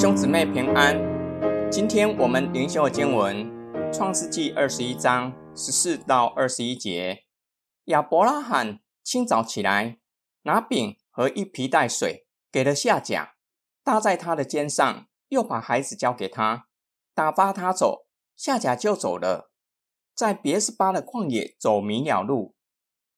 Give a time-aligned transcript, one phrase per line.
[0.00, 0.96] 兄姊妹平安，
[1.72, 3.44] 今天我们灵修的经文
[3.92, 7.24] 《创世纪》二十一章十四到二十一节。
[7.86, 9.98] 亚伯拉罕清早起来，
[10.42, 13.34] 拿饼和一皮带水给了夏甲，
[13.82, 16.68] 搭在他的肩上，又把孩子交给他，
[17.12, 18.06] 打发他走。
[18.36, 19.50] 夏甲就走了，
[20.14, 22.54] 在别斯巴的旷野走迷了路，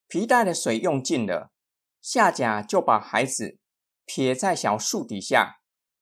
[0.08, 1.52] 皮带的水用尽了，
[2.00, 3.58] 夏甲就把孩子
[4.06, 5.58] 撇在小树底下。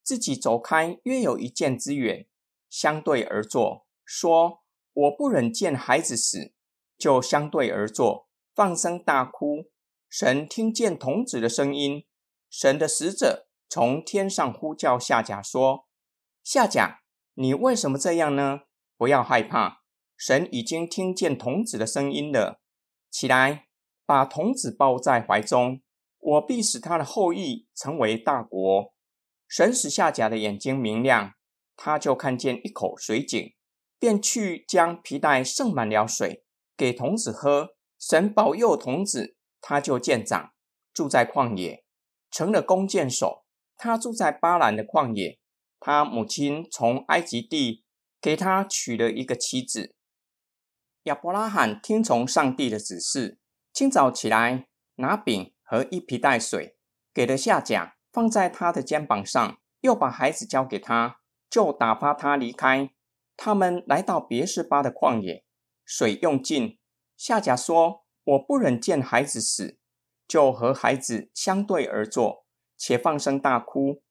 [0.09, 2.27] 自己走开约有一箭之远，
[2.71, 4.63] 相对而坐，说
[4.95, 6.55] ：“我不忍见孩子死，
[6.97, 9.67] 就相对而坐，放声大哭。
[10.09, 12.07] 神听见童子的声音，
[12.49, 15.87] 神的使者从天上呼叫夏甲说
[16.43, 17.03] ：‘夏甲，
[17.35, 18.61] 你为什么这样呢？
[18.97, 19.83] 不要害怕，
[20.17, 22.63] 神已经听见童子的声音了。
[23.11, 23.67] 起来，
[24.07, 25.83] 把童子抱在怀中，
[26.19, 28.95] 我必使他的后裔成为大国。’”
[29.49, 31.33] 神使夏甲的眼睛明亮，
[31.75, 33.55] 他就看见一口水井，
[33.99, 36.45] 便去将皮带盛满了水
[36.77, 37.71] 给童子喝。
[37.99, 40.53] 神保佑童子，他就见长，
[40.95, 41.83] 住在旷野，
[42.31, 43.45] 成了弓箭手。
[43.77, 45.41] 他住在巴兰的旷野，
[45.81, 47.85] 他母亲从埃及地
[48.21, 49.97] 给他娶了一个妻子。
[51.05, 53.39] 亚伯拉罕听从上帝的指示，
[53.73, 56.77] 清早起来拿饼和一皮带水
[57.15, 57.98] 给了夏甲。
[58.19, 62.91] 放在他的肩膀上，又把孩子交给他，就打发他离开。
[63.37, 65.45] 他们来到别是巴的旷野，
[65.85, 66.81] 水用尽。
[67.17, 69.79] 夏甲说：“我不忍见孩子死，
[70.27, 72.45] 就和孩子相对而坐，
[72.77, 74.03] 且放声大哭，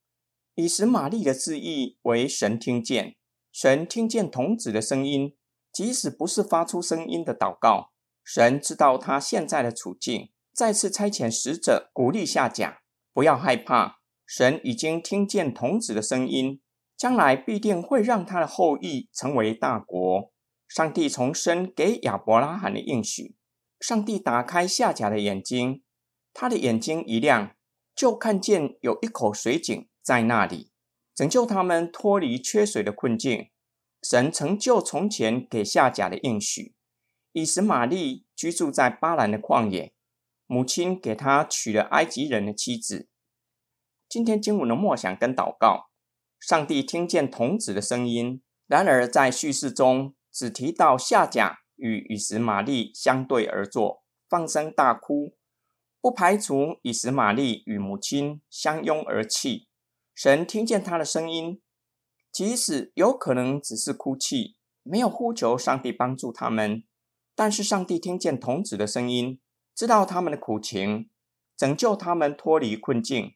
[0.56, 3.18] 以使玛丽的字意为神听见。
[3.52, 5.36] 神听见童子的声音，
[5.74, 7.92] 即使不是发出声音的祷告，
[8.24, 12.80] 神知道他现在的处境，再次差遣使者鼓励夏甲。”
[13.18, 13.97] 不要害怕，
[14.28, 16.60] 神已经听见童子的声音，
[16.98, 20.32] 将来必定会让他的后裔成为大国。
[20.68, 23.38] 上帝重申给亚伯拉罕的应许。
[23.80, 25.82] 上帝打开夏甲的眼睛，
[26.34, 27.56] 他的眼睛一亮，
[27.96, 30.72] 就看见有一口水井在那里，
[31.16, 33.50] 拯救他们脱离缺水的困境。
[34.04, 36.76] 神成就从前给夏甲的应许，
[37.32, 39.94] 以使玛丽居住在巴兰的旷野。
[40.46, 43.08] 母亲给他娶了埃及人的妻子。
[44.10, 45.90] 今天经文的默想跟祷告，
[46.40, 55.36] 上帝听见童子的声音，然而在叙事中只提到夏甲与以实玛利相对而坐，放声大哭，
[56.00, 59.68] 不排除以实玛利与母亲相拥而泣。
[60.16, 61.62] 神听见他的声音，
[62.32, 66.84] 即使有可能只是哭泣，没有呼求上帝帮助他们，
[67.36, 69.40] 但是上帝听见童子的声音。
[69.76, 71.10] 知道他们的苦情，
[71.56, 73.34] 拯救他们脱离困境。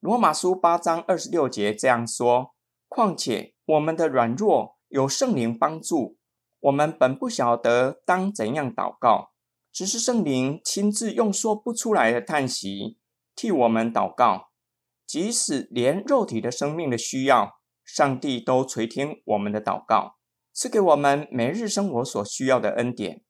[0.00, 2.54] 罗马书八章二十六节这样说：
[2.88, 6.16] 况且我们的软弱有圣灵帮助，
[6.58, 9.32] 我们本不晓得当怎样祷告，
[9.70, 12.98] 只是圣灵亲自用说不出来的叹息
[13.36, 14.48] 替我们祷告。
[15.06, 20.16] 即使连肉体的生命的需要，上帝都垂听我们的祷告，
[20.54, 23.22] 赐给我们每日生活所需要的恩典。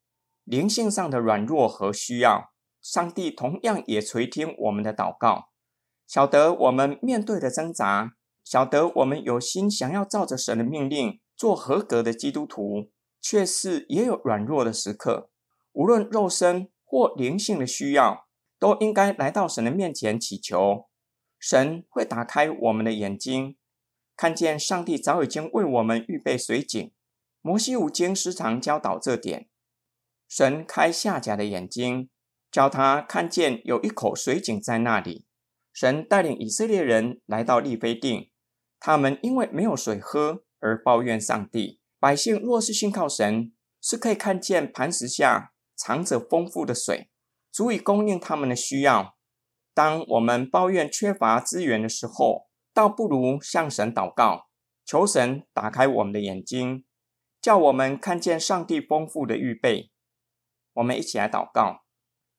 [0.45, 2.51] 灵性上的软弱和需要。
[2.81, 5.50] 上帝同样也垂听我们的祷告，
[6.11, 12.91] 晓得我们面对的挣扎，晓得我们有心想要照着神的命令做合格的基督徒，
[13.21, 15.29] 却是也有软弱的时刻。
[15.71, 18.27] 无论肉身或灵性的需要，
[18.59, 20.89] 都应该来到神的面前祈求，
[21.39, 23.55] 神会打开我们的眼睛，
[24.17, 26.91] 看见上帝早已经为我们预备水井。
[27.41, 29.47] 摩西五经时常教导这点，
[30.27, 32.09] 神开下甲的眼睛。
[32.51, 35.25] 叫他看见有一口水井在那里。
[35.73, 38.29] 神带领以色列人来到利非定，
[38.79, 41.79] 他们因为没有水喝而抱怨上帝。
[41.99, 47.09] 百姓若是信靠神，是可以看见磐石下藏着丰富的水，
[47.51, 49.15] 足以供应他们的需要。
[49.73, 54.47] 当我们抱怨缺乏资源的时候，倒不如向神祷告，
[54.85, 56.83] 求神打开我们的眼睛，
[57.41, 59.91] 叫我们看见上帝丰富的预备。
[60.73, 61.83] 我们一起来祷告。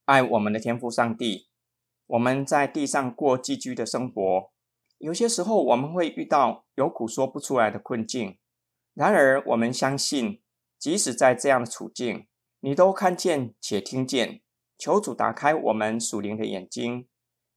[0.05, 1.49] 爱我们的天父上帝，
[2.13, 4.51] 我们在地上过寄居的生活，
[4.99, 8.37] 有些时候我们会遇到有苦说不出来的困境。
[8.93, 10.43] 然而，我们相信，
[10.79, 12.27] 即使在这样的处境，
[12.61, 14.43] 你都看见且听见。
[14.77, 17.09] 求主打开我们属灵的眼睛，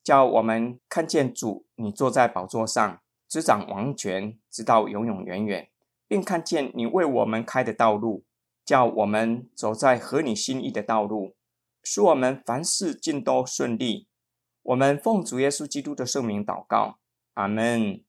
[0.01, 5.69] 叫我们看见主，你坐在宝座上，执掌王权，直到永永远远，
[6.07, 8.23] 并看见你为我们开的道路，
[8.63, 11.35] 叫我们走在合你心意的道路。
[11.83, 14.07] 使我们凡事尽都顺利。
[14.65, 16.97] 我们奉主耶稣基督的圣名祷告，
[17.35, 18.01] 阿门。